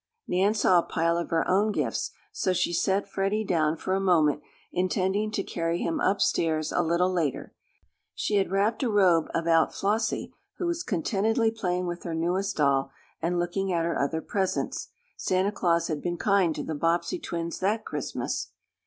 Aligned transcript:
Nan 0.27 0.55
saw 0.55 0.79
a 0.79 0.83
pile 0.83 1.15
of 1.15 1.29
her 1.29 1.47
own 1.47 1.71
gifts, 1.71 2.09
so 2.31 2.53
she 2.53 2.73
set 2.73 3.07
Freddie 3.07 3.43
down 3.45 3.77
for 3.77 3.93
a 3.93 3.99
moment, 3.99 4.41
intending 4.71 5.29
to 5.29 5.43
carry 5.43 5.77
him 5.79 5.99
up 6.01 6.21
stairs 6.21 6.71
a 6.71 6.81
little 6.81 7.13
later. 7.13 7.53
She 8.15 8.37
had 8.37 8.49
wrapped 8.49 8.81
a 8.81 8.89
robe 8.89 9.29
about 9.35 9.75
Flossie, 9.75 10.33
who 10.57 10.65
was 10.65 10.81
contentedly 10.81 11.51
playing 11.51 11.85
with 11.85 12.01
her 12.01 12.15
newest 12.15 12.55
doll, 12.57 12.89
and 13.21 13.37
looking 13.37 13.71
at 13.71 13.85
her 13.85 13.95
other 14.01 14.23
presents. 14.23 14.87
Santa 15.17 15.51
Claus 15.51 15.85
had 15.85 16.01
been 16.01 16.17
kind 16.17 16.55
to 16.55 16.63
the 16.63 16.73
Bobbsey 16.73 17.19
twins 17.19 17.59
that 17.59 17.85
Christmas. 17.85 18.47